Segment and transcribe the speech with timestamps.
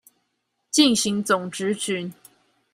[0.71, 2.11] 進行總質詢